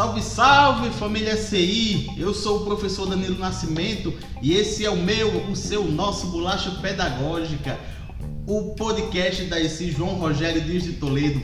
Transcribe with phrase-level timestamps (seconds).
[0.00, 2.10] Salve, salve família CI!
[2.16, 6.70] Eu sou o professor Danilo Nascimento e esse é o meu, o seu, nosso Bolacha
[6.80, 7.78] Pedagógica,
[8.46, 11.42] o podcast da ECI João Rogério Dias de Toledo.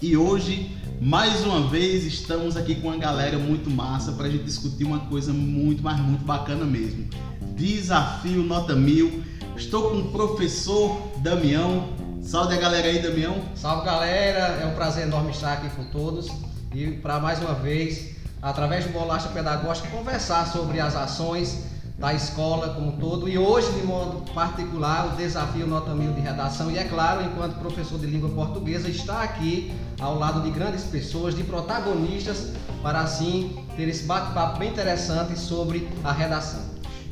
[0.00, 0.70] E hoje,
[1.00, 5.00] mais uma vez, estamos aqui com uma galera muito massa para a gente discutir uma
[5.00, 7.08] coisa muito, mas muito bacana mesmo.
[7.56, 9.24] Desafio Nota Mil.
[9.56, 11.88] Estou com o professor Damião.
[12.22, 13.36] Salve a galera aí, Damião.
[13.56, 16.30] Salve galera, é um prazer enorme estar aqui com todos
[16.74, 21.64] e para mais uma vez, através do Bolacha Pedagógica, conversar sobre as ações
[21.98, 26.20] da escola como um todo e hoje, de modo particular, o desafio Nota Mil de
[26.20, 26.70] Redação.
[26.70, 31.34] E é claro, enquanto professor de língua portuguesa, está aqui ao lado de grandes pessoas,
[31.34, 32.52] de protagonistas,
[32.82, 36.60] para assim ter esse bate-papo bem interessante sobre a redação.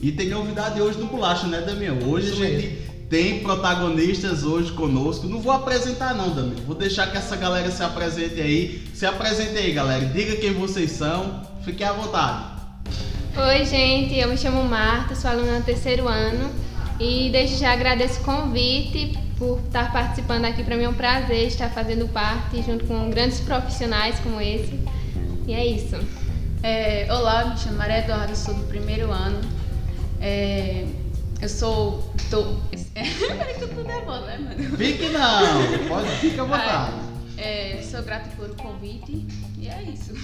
[0.03, 1.97] E tem novidade hoje no Bolacha, né, Damião?
[2.07, 5.27] Hoje Isso a gente mesmo tem protagonistas hoje conosco.
[5.27, 6.57] Não vou apresentar não, Dami.
[6.67, 8.83] Vou deixar que essa galera se apresente aí.
[8.95, 10.07] Se apresente aí, galera.
[10.07, 11.43] Diga quem vocês são.
[11.65, 12.45] Fiquem à vontade.
[13.37, 14.17] Oi, gente.
[14.17, 16.51] Eu me chamo Marta, sou aluna do terceiro ano.
[16.99, 20.63] E desde já agradeço o convite por estar participando aqui.
[20.63, 24.79] Para mim é um prazer estar fazendo parte junto com grandes profissionais como esse.
[25.47, 25.97] E é isso.
[26.63, 29.41] É, olá, me chamo Maria Eduarda, sou do primeiro ano.
[30.21, 30.87] É,
[31.45, 32.15] eu sou.
[32.31, 32.57] Tô...
[32.95, 34.77] Peraí que eu tô nervosa, né, mano?
[34.77, 35.89] Fique não!
[35.89, 36.93] Pode, fica à vontade.
[37.37, 39.27] É, sou grata pelo convite
[39.59, 40.15] e é isso.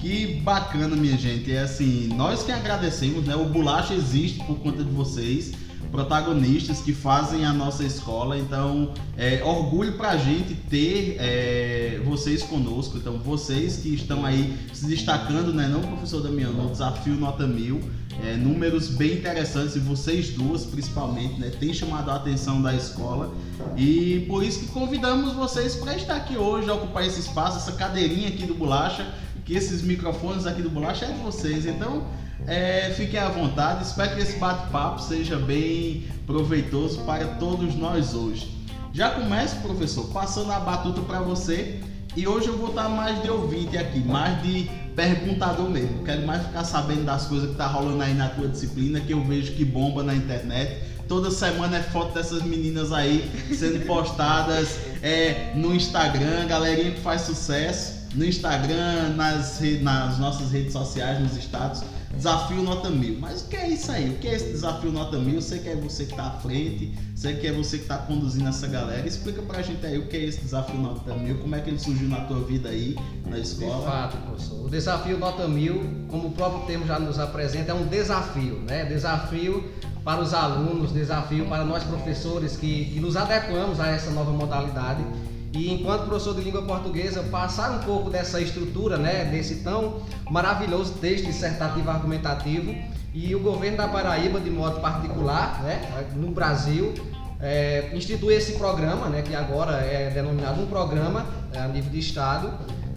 [0.00, 1.52] Que bacana, minha gente.
[1.52, 3.34] É assim, nós que agradecemos, né?
[3.34, 5.52] O Bolacha existe por conta de vocês
[5.90, 8.38] protagonistas que fazem a nossa escola.
[8.38, 12.96] Então, é orgulho pra gente ter é, vocês conosco.
[12.96, 15.68] Então, vocês que estão aí se destacando, né?
[15.68, 17.80] Não, professor Damião, no desafio Nota Mil.
[18.22, 21.50] É, números bem interessantes e vocês duas principalmente, né?
[21.58, 23.32] Tem chamado a atenção da escola
[23.76, 28.28] e por isso que convidamos vocês para estar aqui hoje, ocupar esse espaço, essa cadeirinha
[28.28, 29.06] aqui do Bolacha,
[29.44, 31.64] que esses microfones aqui do Bolacha é de vocês.
[31.64, 32.04] Então,
[32.46, 38.54] é, fiquem à vontade, espero que esse bate-papo seja bem proveitoso para todos nós hoje.
[38.92, 41.80] Já começo, professor, passando a batuta para você
[42.16, 46.04] e hoje eu vou estar mais de ouvinte aqui, mais de perguntador mesmo.
[46.04, 49.24] Quero mais ficar sabendo das coisas que tá rolando aí na tua disciplina, que eu
[49.24, 50.82] vejo que bomba na internet.
[51.08, 57.22] Toda semana é foto dessas meninas aí sendo postadas é, no Instagram, galerinha que faz
[57.22, 61.82] sucesso no Instagram, nas, nas nossas redes sociais, nos status.
[62.14, 63.18] Desafio Nota Mil.
[63.20, 64.10] Mas o que é isso aí?
[64.10, 65.36] O que é esse desafio Nota Mil?
[65.36, 67.98] Eu sei que é você que está à frente, sei que é você que está
[67.98, 69.06] conduzindo essa galera.
[69.06, 71.78] Explica pra gente aí o que é esse desafio Nota Mil, como é que ele
[71.78, 73.78] surgiu na tua vida aí, na escola.
[73.78, 74.66] De fato, professor.
[74.66, 78.84] O desafio Nota Mil, como o próprio termo já nos apresenta, é um desafio, né?
[78.84, 79.70] Desafio
[80.04, 85.04] para os alunos, desafio para nós professores que, que nos adequamos a essa nova modalidade
[85.52, 90.94] e enquanto professor de língua portuguesa, passar um pouco dessa estrutura, né, desse tão maravilhoso
[90.94, 92.74] texto dissertativo argumentativo
[93.12, 96.94] e o governo da Paraíba, de modo particular, né, no Brasil,
[97.40, 101.98] é, institui esse programa, né, que agora é denominado um programa é, a nível de
[101.98, 102.52] Estado,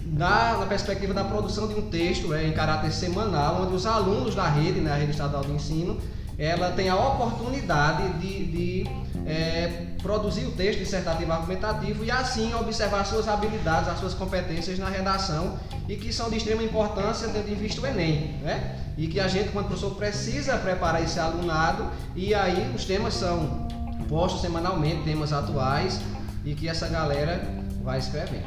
[0.05, 4.35] na, na, perspectiva da produção de um texto é, em caráter semanal, onde os alunos
[4.35, 5.97] da rede, né, a rede estadual de ensino,
[6.37, 8.87] ela tem a oportunidade de, de
[9.25, 14.89] é, produzir o texto dissertativo argumentativo e assim observar suas habilidades, as suas competências na
[14.89, 15.57] redação
[15.87, 18.79] e que são de extrema importância tendo em vista o Enem, né?
[18.97, 23.67] E que a gente, quando professor, precisa preparar esse alunado e aí os temas são
[24.07, 25.99] postos semanalmente, temas atuais
[26.45, 27.41] e que essa galera
[27.83, 28.45] vai escrevendo.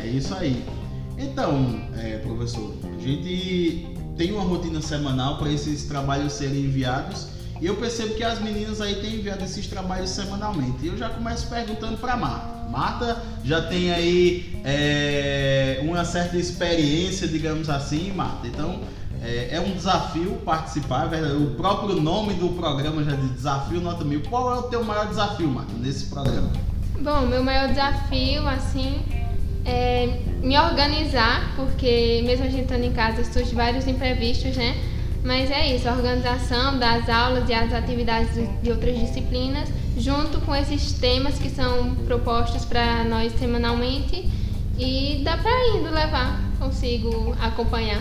[0.00, 0.64] É isso aí.
[1.18, 3.86] Então, é, professor, a gente
[4.16, 8.80] tem uma rotina semanal para esses trabalhos serem enviados e eu percebo que as meninas
[8.80, 10.78] aí têm enviado esses trabalhos semanalmente.
[10.82, 12.68] E eu já começo perguntando para Marta.
[12.70, 18.46] Marta já tem aí é, uma certa experiência, digamos assim, Marta.
[18.46, 18.80] Então
[19.22, 21.12] é, é um desafio participar.
[21.12, 24.22] É o próprio nome do programa já diz Desafio Nota Mil.
[24.28, 26.50] Qual é o teu maior desafio, Marta, nesse programa?
[27.00, 29.02] Bom, meu maior desafio, assim,
[29.64, 34.76] é me organizar, porque mesmo a gente estando em casa surge vários imprevistos, né?
[35.26, 38.30] Mas é isso, a organização das aulas e as atividades
[38.62, 39.68] de outras disciplinas,
[39.98, 44.30] junto com esses temas que são propostos para nós semanalmente,
[44.78, 48.00] e dá para indo levar, consigo acompanhar.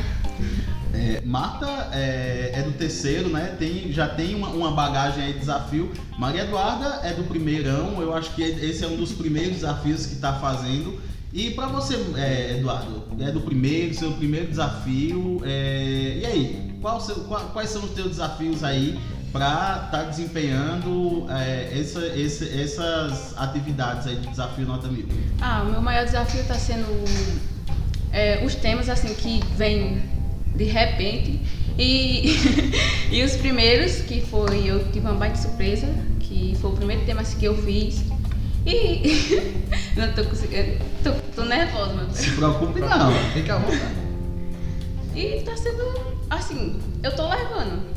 [0.94, 3.56] É, Marta é, é, do terceiro, né?
[3.58, 5.92] Tem, já tem uma, uma, bagagem aí de desafio.
[6.20, 10.14] Maria Eduarda é do primeirão, eu acho que esse é um dos primeiros desafios que
[10.14, 11.02] está fazendo.
[11.34, 15.42] E para você, é, Eduardo, é do primeiro, seu primeiro desafio.
[15.44, 16.65] É, e aí,
[17.00, 19.00] seu, qual, quais são os teus desafios aí
[19.32, 25.08] para estar tá desempenhando é, essa, esse, essas atividades aí de desafio nota mil?
[25.42, 26.88] Ah, o meu maior desafio está sendo
[28.12, 30.02] é, os temas assim que vêm
[30.56, 31.42] de repente.
[31.78, 32.34] E,
[33.12, 35.88] e os primeiros, que foi, eu tive uma baita surpresa,
[36.22, 38.04] que foi o primeiro tema assim, que eu fiz.
[38.66, 39.60] E
[39.98, 44.06] não tô conseguindo, tô, tô nervosa, meu Se preocupe não, fica à vontade.
[45.14, 47.96] E tá sendo assim, eu tô levando.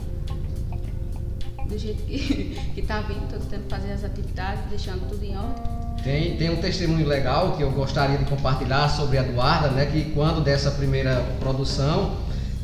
[1.69, 5.79] Do jeito que, que tá vindo, tô tentando fazer as atividades, deixando tudo em ordem.
[6.03, 9.87] Tem, tem um testemunho legal que eu gostaria de compartilhar sobre a Eduarda, né?
[9.87, 12.17] Que quando dessa primeira produção,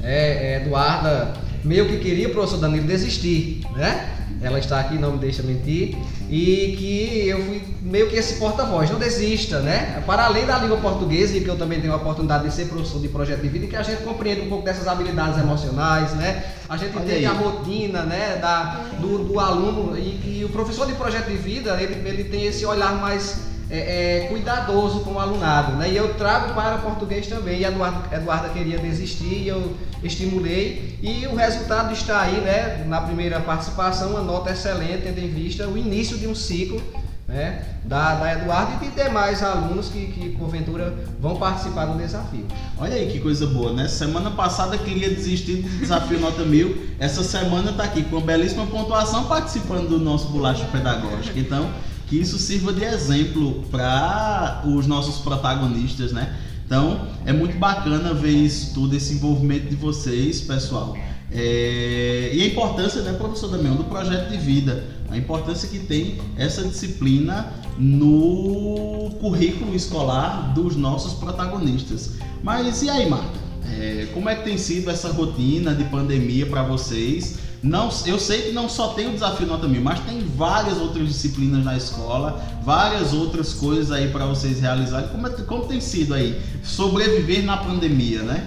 [0.03, 1.35] é, é, Eduarda
[1.65, 4.11] meio que queria o professor Danilo desistir, né?
[4.41, 5.97] Ela está aqui, não me deixa mentir,
[6.35, 10.03] e que eu fui meio que esse porta-voz, não desista, né?
[10.05, 13.01] Para além da língua portuguesa, e que eu também tenho a oportunidade de ser professor
[13.01, 16.43] de projeto de vida, que a gente compreende um pouco dessas habilidades emocionais, né?
[16.69, 17.27] A gente Olha entende aí.
[17.27, 21.81] a rotina, né, da, do, do aluno, e, e, o professor de projeto de vida,
[21.81, 23.37] ele, ele tem esse olhar mais
[23.71, 25.91] é, é, cuidadoso com o alunado, né?
[25.91, 27.61] E eu trago para português também.
[27.61, 30.99] E a Eduarda, Eduarda queria desistir e eu estimulei.
[31.03, 32.85] E o resultado está aí, né?
[32.87, 36.83] Na primeira participação, uma nota excelente, tendo em vista o início de um ciclo
[37.27, 42.47] né, da, da Eduardo e de demais alunos que, que porventura vão participar do desafio.
[42.79, 43.89] Olha aí que coisa boa, né?
[43.89, 48.67] Semana passada queria desistir do desafio Nota Mil, essa semana está aqui com uma belíssima
[48.67, 51.39] pontuação participando do nosso bolacha pedagógico.
[51.39, 51.71] Então,
[52.09, 56.37] que isso sirva de exemplo para os nossos protagonistas, né?
[56.67, 60.97] Então é muito bacana ver isso tudo, esse envolvimento de vocês, pessoal.
[61.31, 62.31] É...
[62.33, 66.63] E a importância, né, professor Damião, do projeto de vida, a importância que tem essa
[66.63, 72.13] disciplina no currículo escolar dos nossos protagonistas.
[72.43, 73.39] Mas e aí, Marta?
[73.71, 74.09] É...
[74.15, 77.39] Como é que tem sido essa rotina de pandemia para vocês?
[77.65, 81.09] Não, eu sei que não só tem o desafio nota mil, mas tem várias outras
[81.09, 85.09] disciplinas na escola, várias outras coisas aí para vocês realizarem.
[85.09, 88.47] Como, é, como tem sido aí sobreviver na pandemia, né?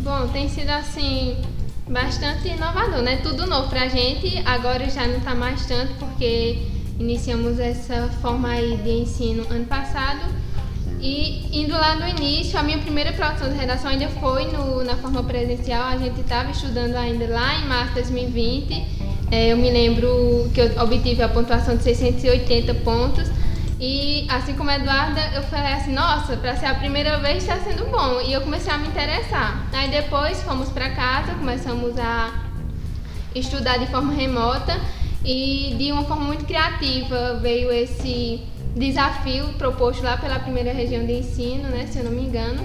[0.00, 1.36] Bom, tem sido assim
[1.88, 3.18] bastante inovador, né?
[3.18, 4.42] Tudo novo pra gente.
[4.44, 6.66] Agora já não tá mais tanto porque
[6.98, 10.22] iniciamos essa forma aí de ensino ano passado
[11.00, 14.96] e indo lá no início, a minha primeira produção de redação ainda foi no, na
[14.96, 18.98] forma presencial, a gente estava estudando ainda lá em março de 2020.
[19.30, 23.30] É, eu me lembro que eu obtive a pontuação de 680 pontos.
[23.80, 27.58] E assim como a Eduarda, eu falei assim: nossa, para ser a primeira vez está
[27.60, 28.20] sendo bom.
[28.20, 29.68] E eu comecei a me interessar.
[29.72, 32.32] Aí depois fomos para casa, começamos a
[33.34, 34.80] estudar de forma remota
[35.24, 38.42] e de uma forma muito criativa veio esse
[38.78, 42.64] desafio proposto lá pela primeira região de ensino, né, se eu não me engano.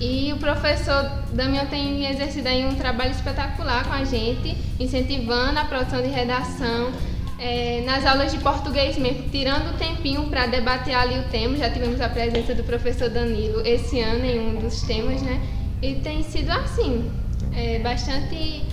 [0.00, 5.64] E o professor Damião tem exercido aí um trabalho espetacular com a gente, incentivando a
[5.64, 6.92] produção de redação,
[7.38, 11.56] é, nas aulas de português mesmo, tirando o tempinho para debater ali o tema.
[11.56, 15.40] Já tivemos a presença do professor Danilo esse ano em um dos temas, né?
[15.82, 17.10] E tem sido assim,
[17.54, 18.64] é, bastante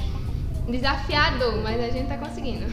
[0.68, 2.66] desafiador, mas a gente está conseguindo.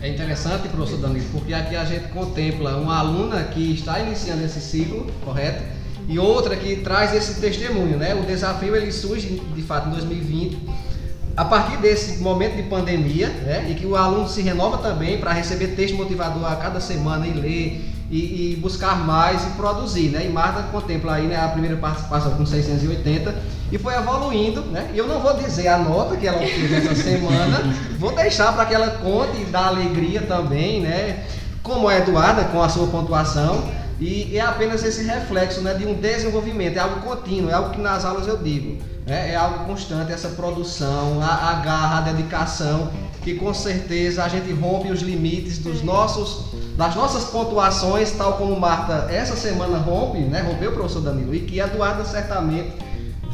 [0.00, 4.60] É interessante, professor Danilo, porque aqui a gente contempla uma aluna que está iniciando esse
[4.60, 5.64] ciclo, correto?
[6.08, 8.14] E outra que traz esse testemunho, né?
[8.14, 10.56] O desafio ele surge, de fato, em 2020,
[11.36, 13.68] a partir desse momento de pandemia, né?
[13.70, 17.32] E que o aluno se renova também para receber texto motivador a cada semana e
[17.32, 20.24] ler e, e, buscar mais e produzir, né?
[20.24, 24.90] E Marta contempla aí né, a primeira participação com 680 e foi evoluindo, né?
[24.94, 27.62] E eu não vou dizer a nota que ela fez essa semana,
[27.98, 31.24] vou deixar para que ela conte e dá alegria também, né?
[31.62, 33.68] Como a Eduarda com a sua pontuação
[34.00, 37.80] e é apenas esse reflexo, né, de um desenvolvimento, é algo contínuo, é algo que
[37.80, 39.32] nas aulas eu digo, né?
[39.32, 42.90] É algo constante essa produção, a, a garra, a dedicação
[43.22, 48.58] que com certeza a gente rompe os limites dos nossos, das nossas pontuações, tal como
[48.58, 50.40] Marta essa semana rompe, né?
[50.40, 52.72] Rompeu o professor Danilo e que a Eduarda certamente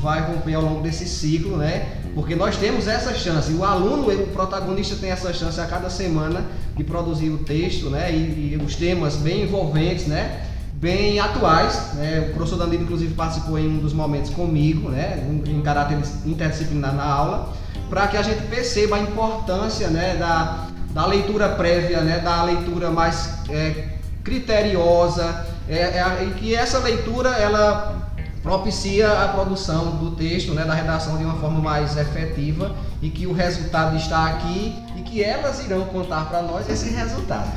[0.04, 1.88] vai romper ao longo desse ciclo, né?
[2.14, 6.44] Porque nós temos essa chance, o aluno, o protagonista tem essa chance a cada semana
[6.76, 8.12] de produzir o texto, né?
[8.12, 10.44] E, e os temas bem envolventes, né?
[10.75, 12.28] Bem atuais, né?
[12.30, 15.26] O professor Danilo, inclusive, participou em um dos momentos comigo, né?
[15.46, 21.06] Em caráter interdisciplinar na aula para que a gente perceba a importância né, da, da
[21.06, 23.88] leitura prévia, né, da leitura mais é,
[24.23, 28.03] criteriosa, é, é, e que essa leitura ela
[28.44, 33.26] propicia a produção do texto, né, da redação de uma forma mais efetiva e que
[33.26, 37.50] o resultado está aqui e que elas irão contar para nós esse resultado.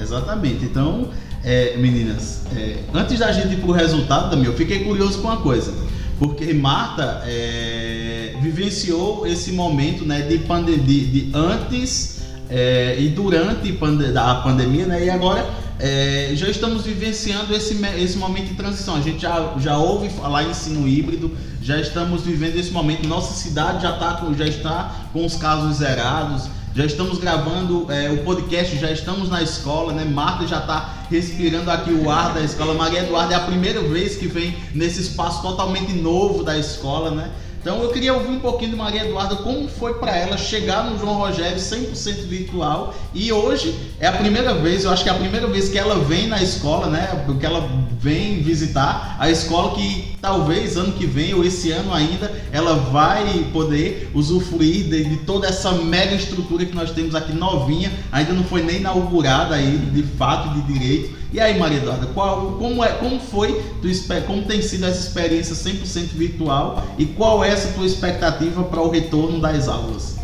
[0.00, 0.64] Exatamente.
[0.64, 1.08] Então,
[1.42, 5.38] é, meninas, é, antes da gente ir para o resultado, eu fiquei curioso com uma
[5.38, 5.74] coisa,
[6.16, 13.76] porque Marta é, vivenciou esse momento né, de, de, de antes é, e durante
[14.16, 15.44] a pandemia, né, e agora
[15.80, 18.96] é, já estamos vivenciando esse, esse momento de transição.
[18.96, 23.08] A gente já, já ouve falar em ensino híbrido, já estamos vivendo esse momento.
[23.08, 28.18] Nossa cidade já, tá já está com os casos zerados, já estamos gravando é, o
[28.24, 30.04] podcast, já estamos na escola, né?
[30.04, 32.74] Marta já está respirando aqui o ar da escola.
[32.74, 37.30] Maria Eduarda é a primeira vez que vem nesse espaço totalmente novo da escola, né?
[37.60, 40.98] Então eu queria ouvir um pouquinho de Maria Eduarda, como foi para ela chegar no
[40.98, 42.94] João Rogério 100% virtual.
[43.12, 45.96] E hoje é a primeira vez, eu acho que é a primeira vez que ela
[45.96, 47.22] vem na escola, né?
[47.38, 47.68] Que ela
[48.00, 53.46] vem visitar a escola que talvez ano que vem ou esse ano ainda ela vai
[53.52, 58.44] poder usufruir de, de toda essa mega estrutura que nós temos aqui novinha, ainda não
[58.44, 62.92] foi nem inaugurada aí de fato de direito e aí, Maria Eduarda, qual, como, é,
[62.94, 63.62] como foi,
[64.26, 68.90] como tem sido essa experiência 100% virtual e qual é essa tua expectativa para o
[68.90, 70.18] retorno das aulas?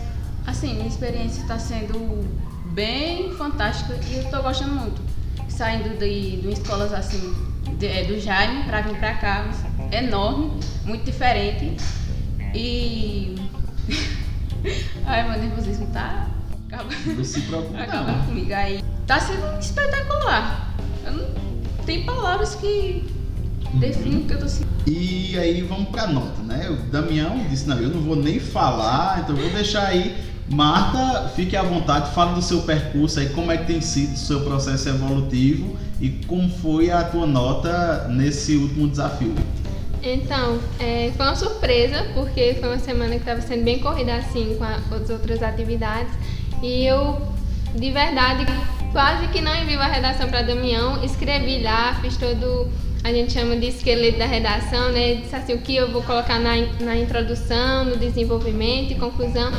[0.44, 2.24] Assim, minha experiência está sendo
[2.72, 5.00] bem fantástica e eu estou gostando muito.
[5.48, 7.34] Saindo de, de escolas assim,
[7.78, 9.48] de, é, do Jaime para vir para cá,
[9.92, 11.76] enorme, muito diferente.
[12.52, 13.36] E.
[15.06, 16.26] Ai, meu nervosismo tá.
[17.06, 17.78] Não se preocupe.
[17.78, 18.52] Acaba comigo.
[18.52, 20.65] Aí tá sendo espetacular.
[21.06, 21.26] Eu não
[21.84, 23.04] tem palavras que
[23.74, 24.70] definem o que eu tô sentindo.
[24.86, 26.68] E aí vamos pra nota, né?
[26.70, 30.16] O Damião disse, não, eu não vou nem falar, então vou deixar aí.
[30.48, 34.16] Marta, fique à vontade, fale do seu percurso aí, como é que tem sido o
[34.16, 39.34] seu processo evolutivo e como foi a tua nota nesse último desafio.
[40.00, 44.54] Então, é, foi uma surpresa, porque foi uma semana que estava sendo bem corrida assim
[44.56, 46.12] com, a, com as outras atividades.
[46.62, 47.20] E eu,
[47.74, 48.46] de verdade,
[48.92, 52.70] quase que não envio a redação para Damião, escrevi lá, fiz todo,
[53.04, 55.14] a gente chama de esqueleto da redação, né?
[55.16, 59.52] Disse assim, o que eu vou colocar na, na introdução, no desenvolvimento e conclusão.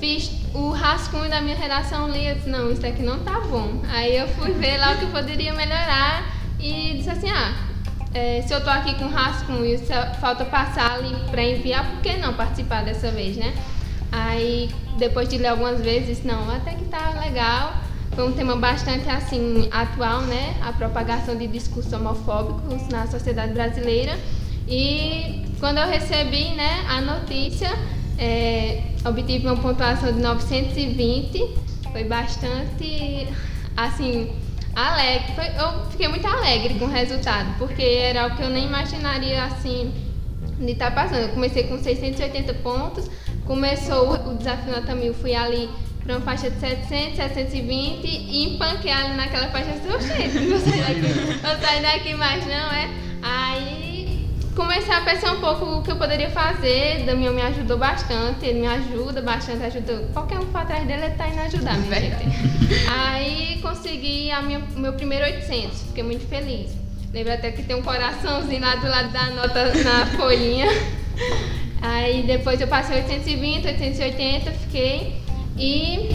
[0.00, 3.82] Fiz o rascunho da minha redação, li, eu disse, não, isso aqui não tá bom.
[3.90, 6.24] Aí eu fui ver lá o que poderia melhorar
[6.60, 7.54] e disse assim, ah,
[8.14, 9.78] é, se eu tô aqui com rascunho,
[10.20, 13.54] falta passar ali para enviar, por que não participar dessa vez, né?
[14.10, 17.74] Aí, depois de ler algumas vezes, não, até que tá legal.
[18.18, 20.56] Foi um tema bastante assim atual, né?
[20.60, 24.18] A propagação de discursos homofóbicos na sociedade brasileira.
[24.66, 27.70] E quando eu recebi, né, a notícia,
[28.18, 31.58] é, obtive uma pontuação de 920.
[31.92, 33.28] Foi bastante,
[33.76, 34.32] assim,
[34.74, 35.34] alegre.
[35.36, 39.44] Foi, eu fiquei muito alegre com o resultado, porque era o que eu nem imaginaria,
[39.44, 39.94] assim,
[40.58, 41.20] de estar tá passando.
[41.20, 43.08] Eu comecei com 680 pontos,
[43.46, 45.70] começou o desafio na Tamil, fui ali
[46.14, 50.48] uma faixa de 700, 720 e empanquei ali naquela faixa 800.
[50.48, 52.88] Não sair daqui, não sair daqui mais não, é?
[53.22, 57.04] Aí comecei a pensar um pouco o que eu poderia fazer.
[57.04, 59.98] Damião me ajudou bastante, ele me ajuda bastante, ajudou.
[60.12, 62.26] Qualquer um for atrás dele, ele tá indo ajudar, minha gente.
[62.88, 64.30] Aí consegui
[64.76, 66.70] o meu primeiro 800, fiquei muito feliz.
[67.12, 70.66] Lembra até que tem um coraçãozinho lá do lado da nota na folhinha.
[71.80, 75.27] Aí depois eu passei 820, 880, fiquei
[75.58, 76.14] e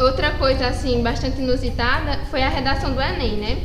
[0.00, 3.58] outra coisa assim bastante inusitada foi a redação do Enem, né?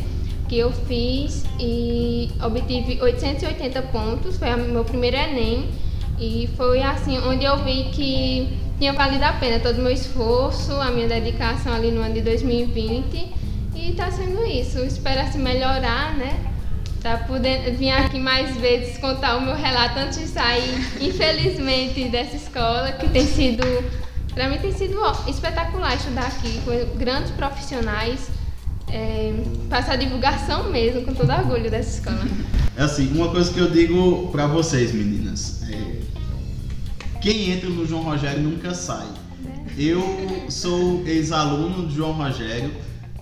[0.47, 5.69] Que eu fiz e obtive 880 pontos, foi o meu primeiro Enem
[6.19, 10.73] e foi assim onde eu vi que tinha valido a pena todo o meu esforço,
[10.73, 13.33] a minha dedicação ali no ano de 2020
[13.75, 14.79] e está sendo isso.
[14.79, 16.45] Espero assim melhorar, né?
[17.01, 22.35] Tá podendo vir aqui mais vezes contar o meu relato antes de sair, infelizmente, dessa
[22.35, 23.63] escola que tem sido
[24.39, 24.95] para mim tem sido
[25.27, 28.29] espetacular estudar aqui com grandes profissionais,
[28.87, 29.33] é,
[29.69, 32.25] passar divulgação mesmo, com todo orgulho dessa escola.
[32.77, 35.99] É assim, uma coisa que eu digo para vocês, meninas, é,
[37.19, 39.09] quem entra no João Rogério nunca sai.
[39.77, 40.01] Eu
[40.47, 42.71] sou ex-aluno de João Rogério,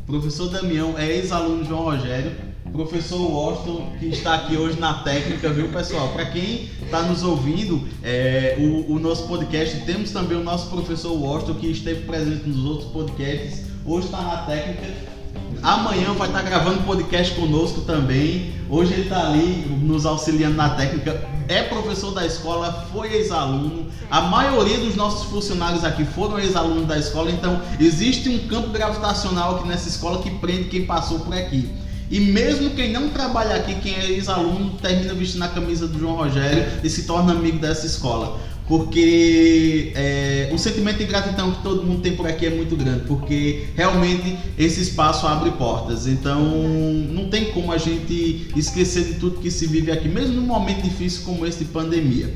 [0.05, 2.31] professor Damião é ex-aluno de João Rogério,
[2.71, 6.09] professor Washington, que está aqui hoje na técnica, viu, pessoal?
[6.09, 11.11] Para quem está nos ouvindo, é, o, o, nosso podcast, temos também o nosso professor
[11.11, 15.17] Washington, que esteve presente nos outros podcasts, hoje está na técnica.
[15.61, 18.53] Amanhã vai estar tá gravando podcast conosco também.
[18.69, 21.21] Hoje ele está ali nos auxiliando na técnica.
[21.47, 23.87] É professor da escola, foi ex-aluno.
[24.09, 27.31] A maioria dos nossos funcionários aqui foram ex-alunos da escola.
[27.31, 31.69] Então existe um campo gravitacional aqui nessa escola que prende quem passou por aqui.
[32.09, 36.15] E mesmo quem não trabalha aqui, quem é ex-aluno, termina vestindo a camisa do João
[36.15, 38.39] Rogério e se torna amigo dessa escola.
[38.67, 43.01] Porque é, o sentimento de gratidão que todo mundo tem por aqui é muito grande,
[43.07, 46.05] porque realmente esse espaço abre portas.
[46.05, 50.47] Então não tem como a gente esquecer de tudo que se vive aqui, mesmo num
[50.47, 52.33] momento difícil como esse de pandemia.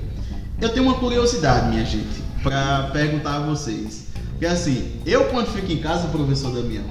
[0.62, 4.06] Eu tenho uma curiosidade, minha gente, para perguntar a vocês.
[4.40, 6.86] Que é assim, eu quando fico em casa, professor Damião,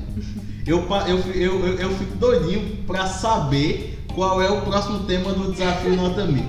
[0.67, 5.97] eu, eu, eu, eu, fico doidinho para saber qual é o próximo tema do desafio
[5.97, 6.45] Nota Mil.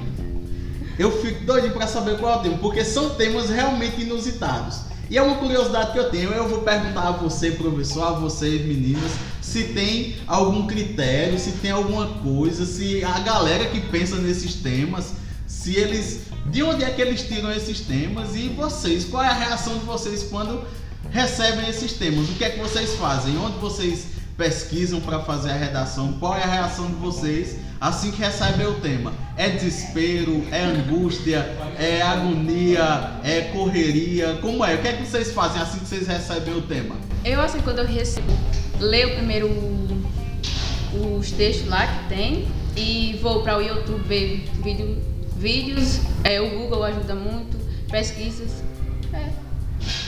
[1.00, 4.82] Eu fico doidinho para saber qual é o tema, porque são temas realmente inusitados.
[5.10, 8.65] E é uma curiosidade que eu tenho, eu vou perguntar a você, professor, a vocês,
[8.65, 14.56] meninas, se tem algum critério, se tem alguma coisa, se a galera que pensa nesses
[14.56, 15.13] temas,
[15.46, 16.22] se eles.
[16.46, 19.86] De onde é que eles tiram esses temas e vocês, qual é a reação de
[19.86, 20.63] vocês quando
[21.12, 22.30] recebem esses temas?
[22.30, 23.38] O que é que vocês fazem?
[23.38, 26.13] Onde vocês pesquisam para fazer a redação?
[26.13, 29.13] Qual é a reação de vocês assim que recebem o tema?
[29.38, 30.44] É desespero?
[30.51, 31.39] É angústia?
[31.77, 33.20] É agonia?
[33.24, 34.38] É correria?
[34.41, 34.75] Como é?
[34.75, 36.96] O que é que vocês fazem assim que vocês recebem o tema?
[37.24, 38.32] Eu, assim, quando eu recebo,
[38.80, 39.50] leio primeiro
[40.94, 44.98] os textos lá que tem e vou para o YouTube ver vídeo,
[45.38, 46.00] vídeos.
[46.24, 47.58] É, o Google ajuda muito,
[47.89, 48.63] pesquisas.
[49.13, 49.30] É,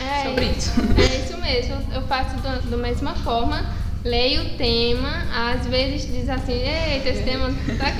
[0.03, 0.71] é sobre isso.
[0.97, 1.93] É isso mesmo.
[1.93, 3.63] Eu faço da mesma forma
[4.03, 7.93] leio o tema, às vezes diz assim, eita, esse tema tá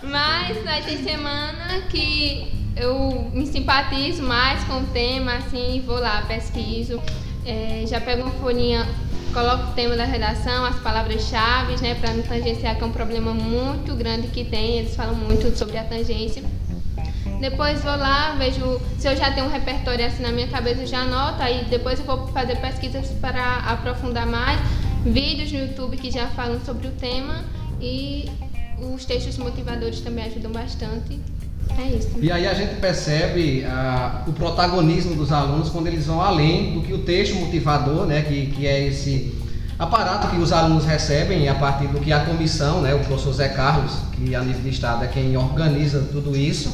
[0.02, 6.22] Mas aí tem semana que eu me simpatizo mais com o tema, assim, vou lá,
[6.22, 7.00] pesquiso,
[7.44, 8.86] é, já pego uma folhinha,
[9.34, 13.34] coloco o tema da redação, as palavras-chave, né, para não tangenciar, que é um problema
[13.34, 16.42] muito grande que tem, eles falam muito sobre a tangência.
[17.40, 21.00] Depois vou lá, vejo se eu já tenho um repertório assim na minha cabeça, já
[21.00, 24.60] anoto, aí depois eu vou fazer pesquisas para aprofundar mais,
[25.04, 27.44] vídeos no YouTube que já falam sobre o tema
[27.80, 28.28] e
[28.80, 31.20] os textos motivadores também ajudam bastante.
[31.78, 32.10] É isso.
[32.20, 36.82] E aí a gente percebe ah, o protagonismo dos alunos quando eles vão além do
[36.82, 39.34] que o texto motivador, né, que, que é esse
[39.78, 43.48] aparato que os alunos recebem a partir do que a comissão, né, o professor Zé
[43.48, 46.72] Carlos, que a nível de estado é quem organiza tudo isso,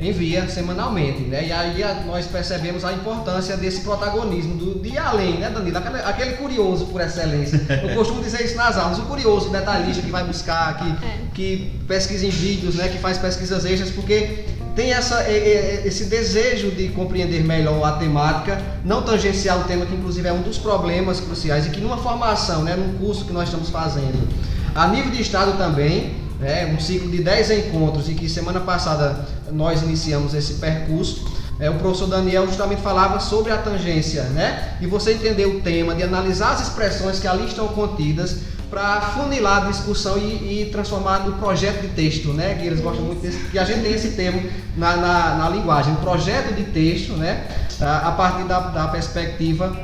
[0.00, 1.46] envia semanalmente, né?
[1.46, 5.76] E aí nós percebemos a importância desse protagonismo do, de além, né, Danilo?
[5.76, 7.60] Aquele, aquele, curioso por excelência.
[7.84, 11.18] Eu costumo dizer isso nas aulas, o curioso, o detalhista que vai buscar, que, é.
[11.34, 12.88] que pesquisa em vídeos, né?
[12.88, 19.02] Que faz pesquisas extras, porque tem essa, esse desejo de compreender melhor a temática, não
[19.02, 22.74] tangenciar o tema, que inclusive é um dos problemas cruciais, e que numa formação, né,
[22.74, 24.26] num curso que nós estamos fazendo,
[24.74, 29.26] a nível de estado também, né, um ciclo de 10 encontros e que semana passada
[29.52, 31.24] nós iniciamos esse percurso.
[31.60, 34.78] É, o professor Daniel justamente falava sobre a tangência, né?
[34.80, 38.38] E você entender o tema, de analisar as expressões que ali estão contidas
[38.70, 42.54] para funilar a discussão e, e, transformar no projeto de texto, né?
[42.54, 44.42] Que eles gostam muito desse, que a gente tem esse termo
[44.74, 47.46] na, na, na linguagem, projeto de texto, né?
[47.78, 49.76] A, a partir da, da perspectiva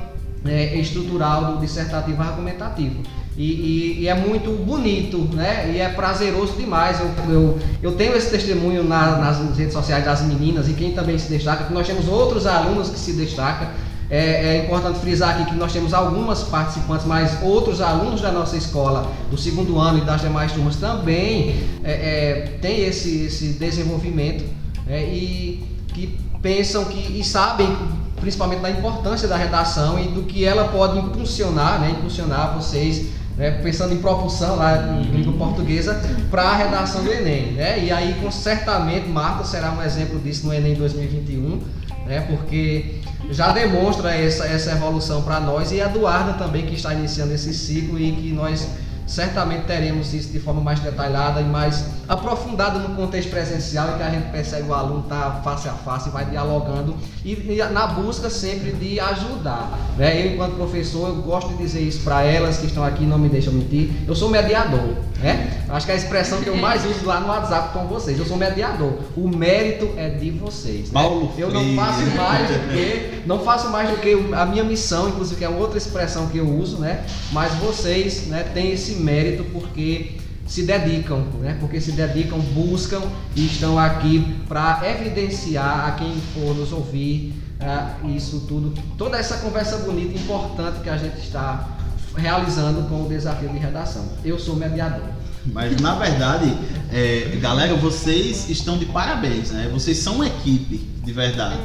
[0.46, 3.02] é, estrutural do dissertativo argumentativo.
[3.36, 5.70] E, e, e, é muito bonito, né?
[5.74, 6.98] E é prazeroso demais.
[7.00, 11.18] Eu, eu, eu tenho esse testemunho na, nas redes sociais das meninas e quem também
[11.18, 13.68] se destaca, que nós temos outros alunos que se destacam.
[14.08, 18.56] É, é, importante frisar aqui que nós temos algumas participantes, mas outros alunos da nossa
[18.56, 24.44] escola, do segundo ano e das demais turmas, também é, é têm esse, esse desenvolvimento
[24.86, 27.76] é, e que pensam que, e sabem
[28.20, 33.50] principalmente da importância da redação e do que ela pode impulsionar, né, impulsionar vocês né,
[33.62, 37.52] pensando em propulsão lá em língua portuguesa para a redação do Enem.
[37.52, 37.84] Né?
[37.84, 41.62] E aí, com, certamente, Marta será um exemplo disso no Enem 2021,
[42.06, 46.94] né, porque já demonstra essa, essa evolução para nós e a Eduarda também, que está
[46.94, 48.68] iniciando esse ciclo e que nós
[49.06, 54.02] certamente teremos isso de forma mais detalhada e mais aprofundada no contexto presencial em que
[54.02, 57.86] a gente percebe o aluno estar tá face a face, vai dialogando e, e, na
[57.86, 59.78] busca sempre de ajudar.
[59.96, 60.26] Né?
[60.26, 63.28] Eu, enquanto professor, eu gosto de dizer isso para elas que estão aqui, não me
[63.28, 64.96] deixam mentir, eu sou mediador.
[65.20, 65.64] Né?
[65.68, 68.18] Acho que é a expressão que eu mais uso lá no WhatsApp com vocês.
[68.18, 68.98] Eu sou mediador.
[69.16, 70.90] O mérito é de vocês.
[70.90, 70.92] Né?
[70.92, 75.08] Paulo eu não faço mais do que não faço mais do que a minha missão,
[75.08, 77.04] inclusive que é outra expressão que eu uso, né?
[77.32, 81.56] Mas vocês, né, têm esse mérito porque se dedicam, né?
[81.58, 83.02] Porque se dedicam, buscam
[83.34, 89.38] e estão aqui para evidenciar a quem for nos ouvir uh, isso tudo, toda essa
[89.38, 91.68] conversa bonita e importante que a gente está
[92.16, 94.04] realizando com o desafio de redação.
[94.24, 95.08] Eu sou mediador.
[95.52, 96.56] Mas na verdade,
[96.92, 99.68] é, galera, vocês estão de parabéns, né?
[99.72, 101.60] Vocês são uma equipe, de verdade.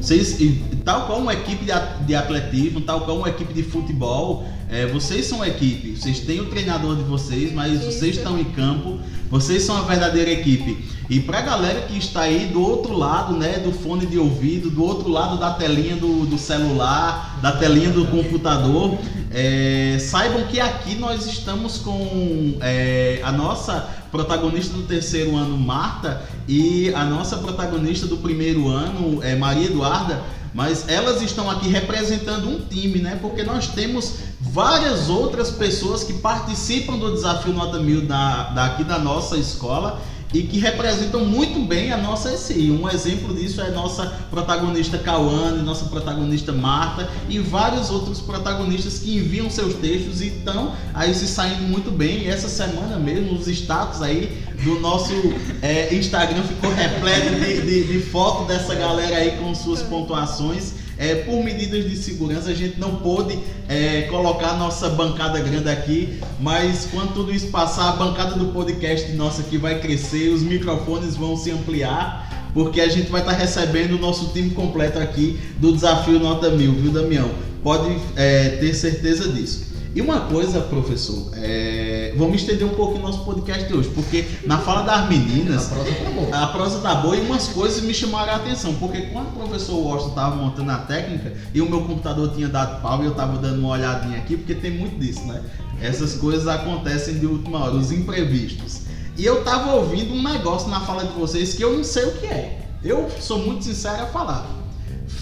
[0.00, 0.36] Vocês,
[0.84, 5.38] tal qual uma equipe de atletismo, tal qual uma equipe de futebol, é, vocês são
[5.38, 5.96] uma equipe.
[5.96, 7.84] Vocês têm o treinador de vocês, mas Isso.
[7.92, 8.98] vocês estão em campo.
[9.30, 10.84] Vocês são a verdadeira equipe.
[11.08, 14.84] E pra galera que está aí do outro lado, né, do fone de ouvido, do
[14.84, 18.98] outro lado da telinha do, do celular, da telinha do computador,
[19.30, 26.22] é, saibam que aqui nós estamos com é, a nossa protagonista do terceiro ano, Marta,
[26.48, 32.48] e a nossa protagonista do primeiro ano, é, Maria Eduarda, mas elas estão aqui representando
[32.48, 33.18] um time, né?
[33.22, 38.98] Porque nós temos várias outras pessoas que participam do desafio Nota Mil da, daqui da
[38.98, 40.00] nossa escola
[40.32, 42.70] e que representam muito bem a nossa ECI.
[42.70, 49.16] Um exemplo disso é nossa protagonista Cauane, nossa protagonista Marta e vários outros protagonistas que
[49.16, 52.24] enviam seus textos e estão aí se saindo muito bem.
[52.24, 55.12] E essa semana mesmo, os status aí do nosso
[55.62, 60.79] é, Instagram ficou repleto de, de, de foto dessa galera aí com suas pontuações.
[61.00, 66.20] É, por medidas de segurança, a gente não pôde é, colocar nossa bancada grande aqui,
[66.38, 71.16] mas quando tudo isso passar, a bancada do podcast nossa aqui vai crescer, os microfones
[71.16, 75.40] vão se ampliar, porque a gente vai estar tá recebendo o nosso time completo aqui
[75.56, 77.30] do Desafio Nota Mil, viu, Damião?
[77.62, 79.69] Pode é, ter certeza disso.
[79.92, 82.14] E uma coisa, professor, é...
[82.16, 85.66] vamos estender um pouco o nosso podcast de hoje, porque na fala das meninas.
[85.66, 86.36] A prosa tá boa.
[86.36, 89.76] A prosa tá boa e umas coisas me chamaram a atenção, porque quando o professor
[89.76, 93.36] Washington estava montando a técnica e o meu computador tinha dado pau e eu estava
[93.38, 95.42] dando uma olhadinha aqui, porque tem muito disso, né?
[95.82, 98.82] Essas coisas acontecem de última hora, os imprevistos.
[99.16, 102.12] E eu estava ouvindo um negócio na fala de vocês que eu não sei o
[102.12, 102.68] que é.
[102.82, 104.59] Eu sou muito sincero a falar.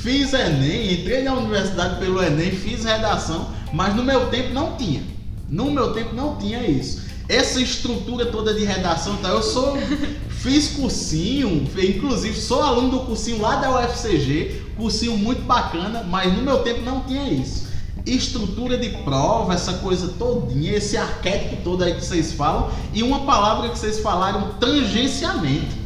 [0.08, 5.02] Fiz Enem, entrei na universidade pelo Enem, fiz redação mas no meu tempo não tinha.
[5.50, 7.02] No meu tempo não tinha isso.
[7.28, 9.28] Essa estrutura toda de redação, tá?
[9.28, 9.76] Eu sou
[10.40, 16.42] fiz cursinho, inclusive sou aluno do cursinho lá da UFCG, cursinho muito bacana, mas no
[16.42, 17.68] meu tempo não tinha isso.
[18.06, 23.26] Estrutura de prova, essa coisa todinha, esse arquétipo todo aí que vocês falam, e uma
[23.26, 25.76] palavra que vocês falaram, tangenciamento.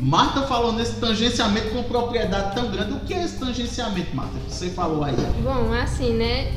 [0.00, 2.92] Marta falou nesse tangenciamento com propriedade tão grande.
[2.92, 4.32] O que é esse tangenciamento, Marta?
[4.46, 5.14] Que você falou aí?
[5.42, 6.52] Bom, assim, né?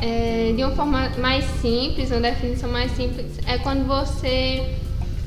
[0.00, 4.76] é, de uma forma mais simples, uma definição mais simples, é quando você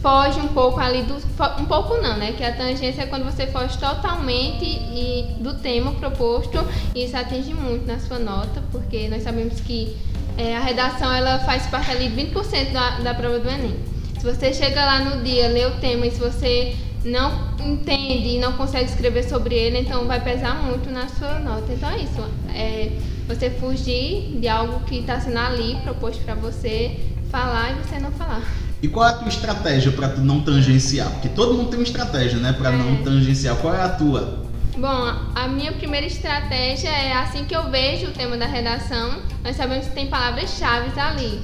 [0.01, 1.15] foge um pouco ali do.
[1.61, 2.33] Um pouco não, né?
[2.33, 6.57] Que a tangência é quando você foge totalmente e, do tema proposto
[6.93, 9.95] e isso atinge muito na sua nota, porque nós sabemos que
[10.37, 13.75] é, a redação ela faz parte ali de 20% da, da prova do Enem.
[14.19, 18.39] Se você chega lá no dia, lê o tema e se você não entende e
[18.39, 21.71] não consegue escrever sobre ele, então vai pesar muito na sua nota.
[21.71, 22.23] Então é isso.
[22.53, 22.91] É,
[23.27, 28.11] você fugir de algo que está sendo ali proposto para você falar e você não
[28.11, 28.43] falar.
[28.81, 31.09] E qual é a tua estratégia para tu não tangenciar?
[31.11, 32.77] Porque todo mundo tem uma estratégia, né, para é.
[32.77, 33.55] não tangenciar.
[33.57, 34.43] Qual é a tua?
[34.77, 39.55] Bom, a minha primeira estratégia é assim que eu vejo o tema da redação, nós
[39.55, 41.39] sabemos que tem palavras-chave ali.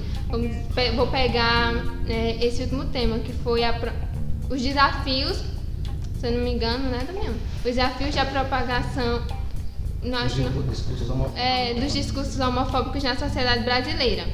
[0.95, 1.73] Vou pegar
[2.05, 3.73] né, esse último tema, que foi a,
[4.49, 5.37] os desafios,
[6.19, 7.33] se eu não me engano, né, Damião?
[7.57, 9.21] Os desafios da propagação
[10.03, 10.25] não.
[10.25, 10.85] Discursos
[11.35, 14.25] é, dos discursos homofóbicos na sociedade brasileira.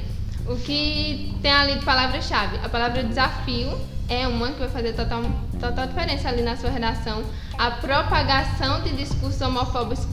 [0.46, 2.58] O que tem ali de palavra-chave?
[2.64, 3.76] A palavra desafio
[4.08, 5.22] é uma que vai fazer total,
[5.58, 7.24] total diferença ali na sua redação.
[7.58, 10.06] A propagação de discursos homofóbicos,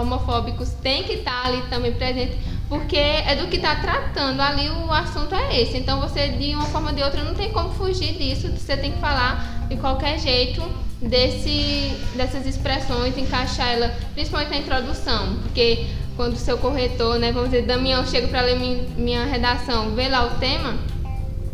[0.00, 2.38] homofóbicos tem que estar ali também presente,
[2.72, 5.76] porque é do que está tratando ali, o assunto é esse.
[5.76, 8.92] Então você, de uma forma ou de outra, não tem como fugir disso, você tem
[8.92, 10.62] que falar de qualquer jeito
[10.98, 17.50] desse, dessas expressões, encaixar ela principalmente na introdução, porque quando o seu corretor, né, vamos
[17.50, 20.74] dizer, Damião chega para ler minha, minha redação, vê lá o tema,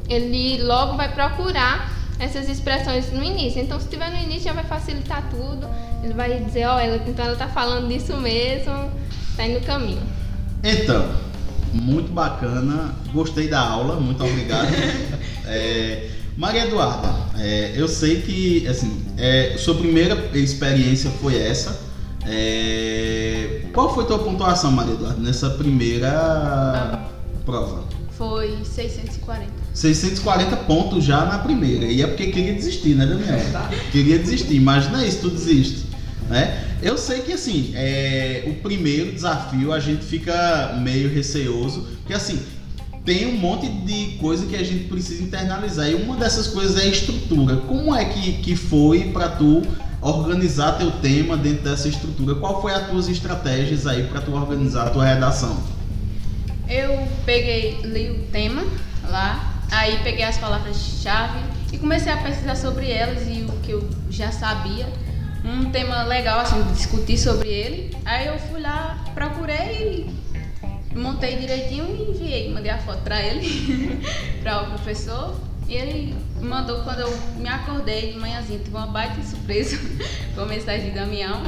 [0.09, 3.61] ele logo vai procurar essas expressões no início.
[3.61, 5.69] Então, se tiver no início, já vai facilitar tudo.
[6.03, 8.91] Ele vai dizer, ó, oh, ela, então ela tá falando disso mesmo,
[9.37, 10.18] tá indo no caminho.
[10.63, 11.09] Então,
[11.73, 14.69] muito bacana, gostei da aula, muito obrigado.
[15.47, 21.89] é, Maria Eduarda, é, eu sei que assim, é, sua primeira experiência foi essa.
[22.27, 27.01] É, qual foi tua pontuação, Maria Eduarda, nessa primeira
[27.45, 27.85] prova?
[28.11, 29.53] Foi 640.
[29.73, 31.85] 640 pontos já na primeira.
[31.85, 33.39] E é porque queria desistir, né, Daniel?
[33.93, 34.55] queria desistir.
[34.55, 35.87] Imagina isso, tu desiste.
[36.29, 36.68] Né?
[36.81, 42.41] Eu sei que assim, é, o primeiro desafio a gente fica meio receoso, porque assim,
[43.05, 45.89] tem um monte de coisa que a gente precisa internalizar.
[45.89, 47.57] E uma dessas coisas é a estrutura.
[47.57, 49.63] Como é que, que foi para tu
[50.01, 52.35] organizar teu tema dentro dessa estrutura?
[52.35, 55.59] Qual foi as tuas estratégias aí para tu organizar a tua redação?
[56.69, 58.63] Eu peguei, li o tema
[59.09, 61.39] lá, aí peguei as palavras-chave
[61.73, 64.87] e comecei a pesquisar sobre elas e o que eu já sabia.
[65.49, 67.97] Um tema legal, assim, discutir sobre ele.
[68.05, 70.07] Aí eu fui lá, procurei
[70.99, 74.01] montei direitinho e enviei, mandei a foto para ele,
[74.43, 75.35] para o professor.
[75.69, 79.79] E ele mandou quando eu me acordei de manhãzinha, tive uma baita surpresa
[80.35, 81.43] com a mensagem de Damião,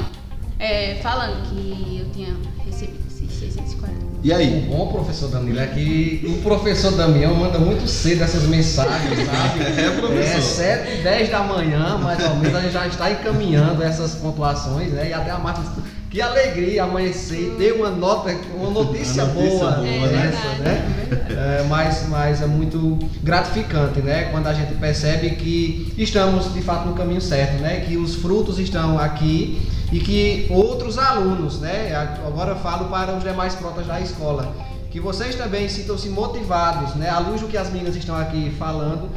[0.58, 3.09] é, falando que eu tinha recebido
[3.40, 4.10] 640.
[4.22, 4.68] E aí?
[4.68, 9.60] O bom professor Danilo é que o professor Damião manda muito cedo essas mensagens, sabe?
[9.80, 10.62] É, professor.
[10.62, 14.92] É 7 10 da manhã, mais ou menos, a gente já está encaminhando essas pontuações,
[14.92, 15.08] né?
[15.08, 15.62] E até a Marta
[16.10, 20.48] que alegria amanhecer e ter uma nota, uma notícia, Uma notícia boa, boa, É nessa,
[20.48, 20.62] verdade.
[20.62, 21.00] né?
[21.30, 24.24] É, mas, mas é muito gratificante, né?
[24.32, 27.84] Quando a gente percebe que estamos de fato no caminho certo, né?
[27.86, 31.94] Que os frutos estão aqui e que outros alunos, né?
[32.26, 34.54] Agora eu falo para os demais protas da escola,
[34.90, 37.08] que vocês também sintam-se motivados, né?
[37.08, 39.08] À luz do que as meninas estão aqui falando,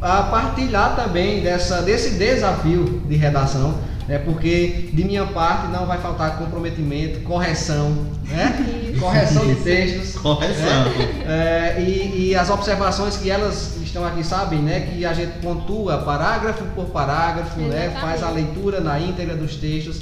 [0.00, 3.74] a partilhar também dessa, desse desafio de redação,
[4.08, 4.18] né?
[4.18, 7.90] Porque de minha parte não vai faltar comprometimento, correção,
[8.28, 8.94] né?
[8.98, 10.20] Correção de textos.
[10.20, 10.86] Correção.
[11.26, 15.98] É, e, e as observações que elas estão aqui sabem, né, que a gente pontua
[15.98, 20.00] parágrafo por parágrafo, né, faz a leitura na íntegra dos textos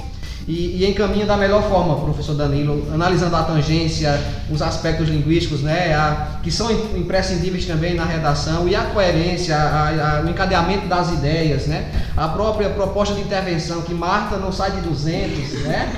[0.50, 4.18] e, e encaminha da melhor forma, professor Danilo, analisando a tangência,
[4.50, 9.56] os aspectos linguísticos, né, a- que são im- imprescindíveis também na redação e a coerência,
[9.56, 14.50] a- a- o encadeamento das ideias, né, a própria proposta de intervenção que Marta não
[14.52, 15.88] sai de 200, né,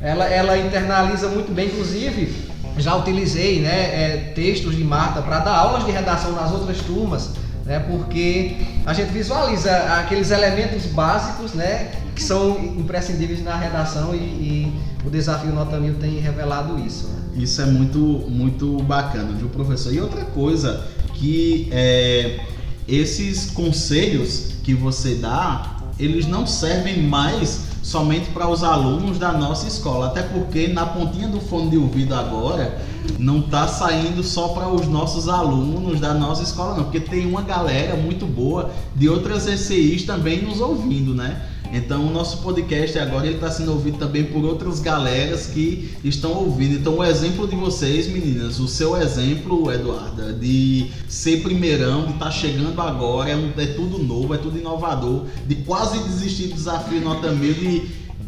[0.00, 2.46] ela, ela internaliza muito bem, inclusive
[2.76, 7.30] já utilizei né, é, textos de Marta para dar aulas de redação nas outras turmas,
[7.64, 14.18] né, porque a gente visualiza aqueles elementos básicos né, que são imprescindíveis na redação e,
[14.18, 14.72] e
[15.06, 17.06] o desafio Nota Mil tem revelado isso.
[17.06, 17.22] né.
[17.36, 19.94] Isso é muito, muito bacana, viu, professor?
[19.94, 22.40] E outra coisa, que é,
[22.88, 29.68] esses conselhos que você dá, eles não servem mais somente para os alunos da nossa
[29.68, 32.82] escola, até porque na pontinha do fone de ouvido agora
[33.18, 37.42] não está saindo só para os nossos alunos da nossa escola, não, porque tem uma
[37.42, 41.40] galera muito boa de outras ECIs também nos ouvindo, né?
[41.72, 46.32] Então o nosso podcast agora ele está sendo ouvido também por outras galeras que estão
[46.32, 46.76] ouvindo.
[46.76, 52.30] Então o exemplo de vocês, meninas, o seu exemplo, Eduarda, de ser primeirão, de estar
[52.30, 57.00] chegando agora, é, um- é tudo novo, é tudo inovador, de quase desistir do desafio
[57.02, 57.82] nota mil, de,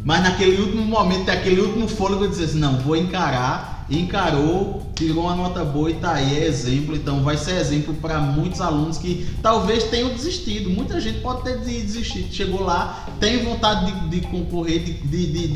[0.05, 4.83] mas naquele último momento, ter aquele último fôlego de dizer assim, não, vou encarar, encarou,
[4.95, 6.95] tirou uma nota boa e tá aí, é exemplo.
[6.95, 10.71] Então vai ser exemplo para muitos alunos que talvez tenham desistido.
[10.71, 12.33] Muita gente pode ter de- desistido.
[12.33, 15.51] Chegou lá, tem vontade de, de concorrer, de, de, de,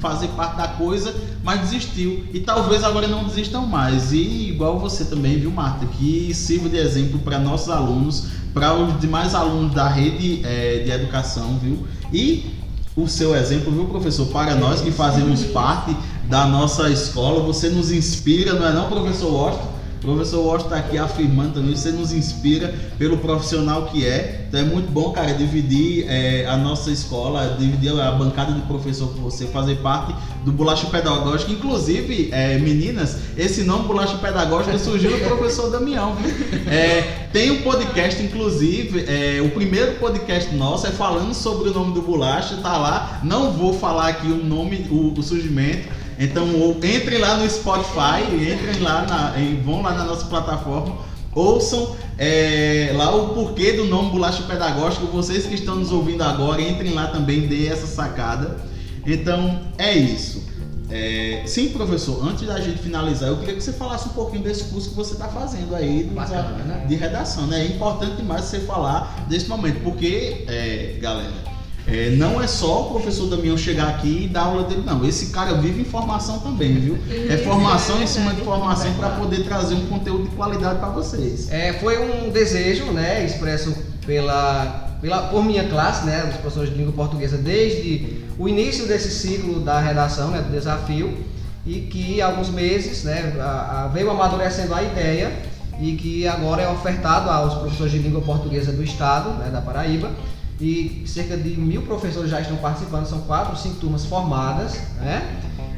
[0.00, 2.24] fazer parte da coisa, mas desistiu.
[2.32, 4.12] E talvez agora não desistam mais.
[4.12, 9.00] E igual você também, viu, Marta, que sirva de exemplo para nossos alunos, para os
[9.00, 11.86] demais alunos da rede eh, de educação, viu?
[12.12, 12.54] E
[12.96, 14.26] o seu exemplo, viu, professor?
[14.26, 15.96] Para nós que fazemos parte
[16.28, 19.74] da nossa escola, você nos inspira, não é não, professor Washington?
[20.04, 24.44] O professor Washington está aqui afirmando também, você nos inspira pelo profissional que é.
[24.46, 29.08] Então é muito bom, cara, dividir eh, a nossa escola, dividir a bancada de professor
[29.14, 31.52] com você, fazer parte do Bolacha Pedagógico.
[31.52, 36.14] Inclusive, eh, meninas, esse nome Bolacha Pedagógica surgiu do professor Damião?
[36.66, 41.94] Eh, tem um podcast, inclusive, eh, o primeiro podcast nosso é falando sobre o nome
[41.94, 43.20] do Bolacha, tá lá.
[43.24, 46.03] Não vou falar aqui o nome, o, o surgimento.
[46.18, 46.46] Então
[46.82, 50.96] entrem lá no Spotify, entrem lá na, em- vão lá na nossa plataforma,
[51.34, 55.06] ouçam é, lá o porquê do nome Bolacha Pedagógico.
[55.08, 58.56] Vocês que estão nos ouvindo agora, entrem lá também, dê essa sacada.
[59.06, 60.44] Então é isso.
[60.90, 64.64] É, sim, professor, antes da gente finalizar, eu queria que você falasse um pouquinho desse
[64.64, 66.84] curso que você está fazendo aí Bacana, desa- né?
[66.86, 67.46] de redação.
[67.46, 67.62] Né?
[67.62, 71.32] É importante demais você falar desse momento, porque, é, galera,
[71.86, 75.04] é, não é só o professor Damião chegar aqui e dar aula dele, não.
[75.04, 76.98] Esse cara vive informação também, viu?
[77.28, 81.50] É formação em cima de formação para poder trazer um conteúdo de qualidade para vocês.
[81.50, 83.74] É, foi um desejo, né, expresso
[84.06, 89.10] pela, pela, por minha classe, né, dos professores de língua portuguesa, desde o início desse
[89.10, 91.12] ciclo da redação, né, do desafio,
[91.66, 95.32] e que alguns meses, né, a- a- veio amadurecendo a ideia
[95.80, 100.10] e que agora é ofertado aos professores de língua portuguesa do estado, né, da Paraíba,
[100.60, 105.22] e cerca de mil professores já estão participando, são quatro, cinco turmas formadas, né,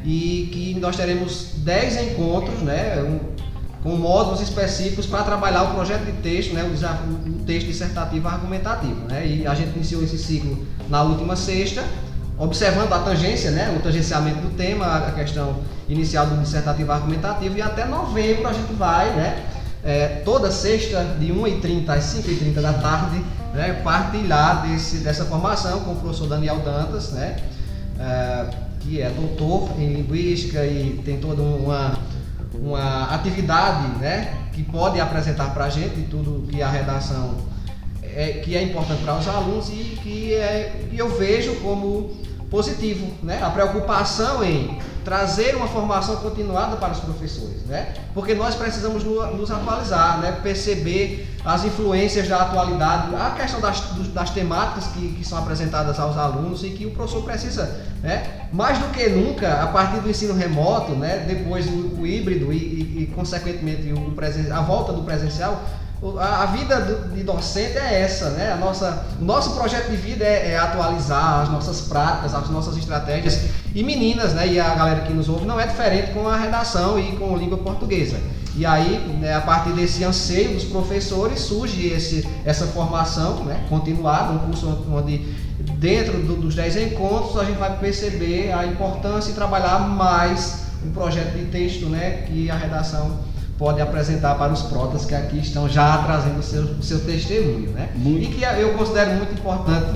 [0.04, 3.36] e que nós teremos dez encontros, né, um-
[3.82, 9.00] com módulos específicos para trabalhar o projeto de texto, né, o, o texto dissertativo argumentativo.
[9.08, 11.84] Né, e a gente iniciou esse ciclo na última sexta,
[12.38, 15.56] observando a tangência, né, o tangenciamento do tema, a questão
[15.88, 19.42] inicial do dissertativo argumentativo, e até novembro a gente vai, né,
[19.86, 25.92] é, toda sexta, de 1h30 às 5h30 da tarde, né, partilhar desse, dessa formação com
[25.92, 27.36] o professor Daniel Dantas, né,
[27.98, 28.46] é,
[28.80, 31.98] que é doutor em linguística e tem toda uma,
[32.54, 37.36] uma atividade né, que pode apresentar para a gente tudo que a redação
[38.02, 42.16] é, que é importante para os alunos e que, é, eu vejo como
[42.50, 43.42] positivo, né?
[43.42, 47.94] A preocupação em trazer uma formação continuada para os professores, né?
[48.12, 50.32] Porque nós precisamos no- nos atualizar, né?
[50.42, 53.80] Perceber as influências da atualidade, a questão das,
[54.12, 58.78] das temáticas que, que são apresentadas aos alunos e que o professor precisa, né, mais
[58.80, 63.12] do que nunca, a partir do ensino remoto, né, depois do híbrido e, e, e
[63.14, 64.12] consequentemente o
[64.52, 65.62] a volta do presencial,
[66.20, 66.80] a vida
[67.14, 68.52] de docente é essa, né?
[68.52, 72.76] A nossa, o nosso projeto de vida é, é, atualizar as nossas práticas, as nossas
[72.76, 73.40] estratégias.
[73.76, 74.48] E meninas, né?
[74.48, 77.36] E a galera que nos ouve não é diferente com a redação e com a
[77.36, 78.16] língua portuguesa.
[78.56, 84.32] E aí, né, a partir desse anseio dos professores, surge esse, essa formação né, continuada,
[84.32, 85.18] um curso onde,
[85.74, 90.90] dentro do, dos 10 encontros, a gente vai perceber a importância de trabalhar mais um
[90.92, 93.18] projeto de texto né, que a redação
[93.58, 97.72] pode apresentar para os protas que aqui estão já trazendo o seu, o seu testemunho,
[97.72, 97.90] né?
[97.94, 98.22] Muito.
[98.22, 99.86] E que eu considero muito importante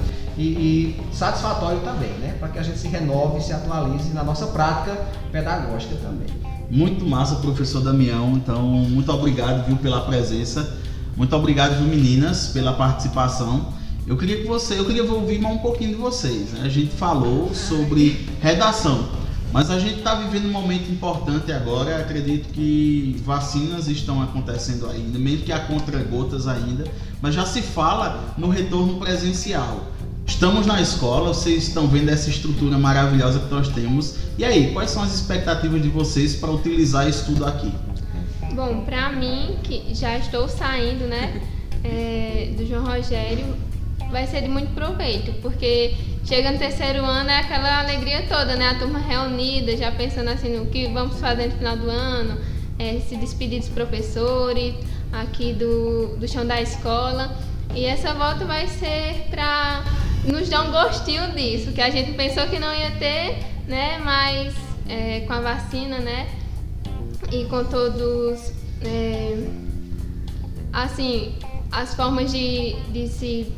[0.41, 2.37] e, e satisfatório também, né?
[2.39, 4.97] Para que a gente se renove e se atualize na nossa prática
[5.31, 6.29] pedagógica também.
[6.71, 8.33] Muito massa, professor Damião.
[8.37, 10.79] Então, muito obrigado, viu, pela presença.
[11.17, 13.73] Muito obrigado, viu, meninas, pela participação.
[14.07, 16.53] Eu queria que você, eu queria ouvir mais um pouquinho de vocês.
[16.53, 16.63] Né?
[16.65, 19.21] A gente falou sobre redação.
[19.53, 21.99] Mas a gente está vivendo um momento importante agora.
[21.99, 26.85] Acredito que vacinas estão acontecendo ainda, mesmo que há contra-gotas ainda,
[27.21, 29.87] mas já se fala no retorno presencial.
[30.41, 34.17] Estamos na escola, vocês estão vendo essa estrutura maravilhosa que nós temos.
[34.39, 37.71] E aí, quais são as expectativas de vocês para utilizar isso tudo aqui?
[38.55, 41.43] Bom, para mim, que já estou saindo, né,
[41.85, 43.55] é, do João Rogério,
[44.11, 48.71] vai ser de muito proveito, porque chega no terceiro ano é aquela alegria toda, né?
[48.71, 52.41] A turma reunida, já pensando assim no que vamos fazer no final do ano,
[52.79, 54.75] é, se despedir dos professores
[55.13, 57.37] aqui do, do chão da escola.
[57.75, 59.85] E essa volta vai ser para
[60.25, 63.99] nos dar um gostinho disso, que a gente pensou que não ia ter, né?
[63.99, 64.55] Mas
[64.89, 66.29] é, com a vacina, né?
[67.33, 68.53] E com todos.
[68.83, 69.37] É,
[70.73, 71.35] assim,
[71.71, 73.53] as formas de, de se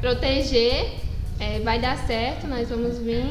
[0.00, 0.92] proteger,
[1.38, 3.26] é, vai dar certo, nós vamos vir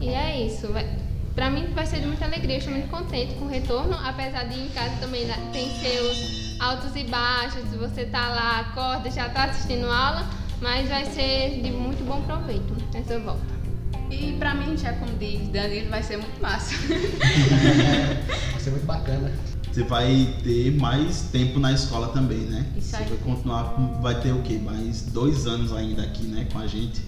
[0.00, 0.68] e é isso.
[0.68, 0.86] Vai,
[1.34, 4.44] pra mim vai ser de muita alegria, eu estou muito contente com o retorno, apesar
[4.44, 9.44] de em casa também tem seus altos e baixos, você tá lá, acorda, já tá
[9.44, 10.28] assistindo aula,
[10.60, 13.54] mas vai ser de muito bom proveito essa volta.
[14.10, 16.74] E pra mim, já como diz Danilo, vai ser muito massa.
[18.52, 19.32] vai ser muito bacana
[19.74, 22.64] você vai ter mais tempo na escola também, né?
[22.76, 23.02] Isso aí.
[23.02, 23.62] Você vai continuar,
[24.00, 24.56] vai ter o quê?
[24.62, 27.02] Mais dois anos ainda aqui, né, com a gente.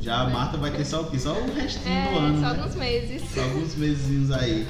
[0.00, 1.18] Já a Marta vai ter só o quê?
[1.18, 2.40] Só o restinho é, do ano.
[2.40, 2.60] Só né?
[2.60, 3.22] alguns meses.
[3.32, 4.66] Só alguns meses aí.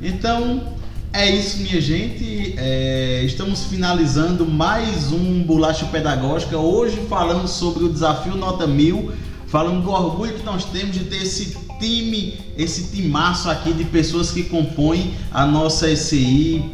[0.00, 0.72] Então,
[1.18, 2.54] é isso, minha gente.
[2.56, 6.56] É, estamos finalizando mais um Bolacha Pedagógica.
[6.56, 9.10] Hoje falando sobre o desafio Nota Mil,
[9.48, 14.30] falando do orgulho que nós temos de ter esse time, esse timaço aqui de pessoas
[14.30, 16.64] que compõem a nossa SCI,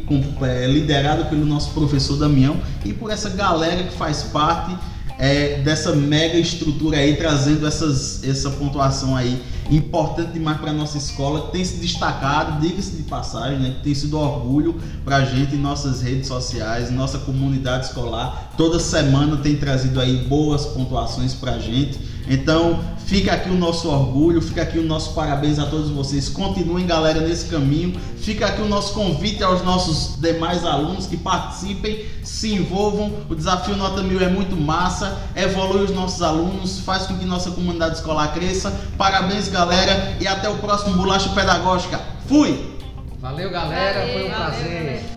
[0.43, 4.77] é, liderado pelo nosso professor Damião e por essa galera que faz parte
[5.17, 11.47] é, dessa mega estrutura aí, trazendo essas, essa pontuação aí importante demais para nossa escola,
[11.47, 15.55] que tem se destacado, diga-se de passagem, né, que tem sido orgulho para a gente
[15.55, 18.51] em nossas redes sociais, nossa comunidade escolar.
[18.57, 21.99] Toda semana tem trazido aí boas pontuações para a gente.
[22.27, 26.29] Então, fica aqui o nosso orgulho, fica aqui o nosso parabéns a todos vocês.
[26.29, 27.99] Continuem, galera, nesse caminho.
[28.17, 33.13] Fica aqui o nosso convite aos nossos demais alunos que participem, se envolvam.
[33.29, 37.51] O desafio Nota Mil é muito massa, evolui os nossos alunos, faz com que nossa
[37.51, 38.71] comunidade escolar cresça.
[38.97, 42.01] Parabéns, galera, e até o próximo Bolacha Pedagógica.
[42.27, 42.75] Fui!
[43.19, 44.83] Valeu, galera, Valeu, foi um valeu, prazer.
[44.83, 45.14] Galera.